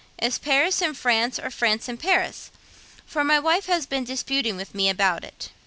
Is 0.19 0.39
Paris 0.39 0.81
in 0.81 0.95
France, 0.95 1.37
or 1.37 1.51
France 1.51 1.87
in 1.87 1.95
Paris? 1.97 2.49
for 3.05 3.23
my 3.23 3.37
wife 3.37 3.67
has 3.67 3.85
been 3.85 4.03
disputing 4.03 4.57
with 4.57 4.73
me 4.73 4.89
about 4.89 5.23
it.' 5.23 5.49